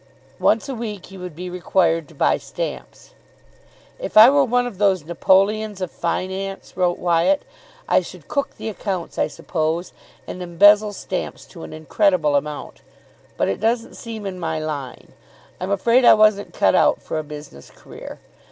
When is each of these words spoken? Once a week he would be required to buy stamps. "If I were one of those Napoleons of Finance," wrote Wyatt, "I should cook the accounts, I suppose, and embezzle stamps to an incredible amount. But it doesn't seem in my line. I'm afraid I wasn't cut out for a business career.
Once 0.39 0.67
a 0.67 0.73
week 0.73 1.05
he 1.05 1.17
would 1.19 1.35
be 1.35 1.47
required 1.47 2.07
to 2.07 2.15
buy 2.15 2.35
stamps. 2.35 3.13
"If 3.99 4.17
I 4.17 4.31
were 4.31 4.43
one 4.43 4.65
of 4.65 4.79
those 4.79 5.05
Napoleons 5.05 5.79
of 5.79 5.91
Finance," 5.91 6.75
wrote 6.75 6.97
Wyatt, 6.97 7.43
"I 7.87 8.01
should 8.01 8.27
cook 8.27 8.57
the 8.57 8.67
accounts, 8.67 9.19
I 9.19 9.27
suppose, 9.27 9.93
and 10.25 10.41
embezzle 10.41 10.93
stamps 10.93 11.45
to 11.53 11.61
an 11.61 11.71
incredible 11.71 12.35
amount. 12.35 12.81
But 13.37 13.47
it 13.47 13.59
doesn't 13.59 13.93
seem 13.93 14.25
in 14.25 14.39
my 14.39 14.57
line. 14.57 15.13
I'm 15.59 15.69
afraid 15.69 16.03
I 16.03 16.15
wasn't 16.15 16.51
cut 16.51 16.73
out 16.73 16.99
for 17.03 17.19
a 17.19 17.23
business 17.23 17.69
career. 17.69 18.17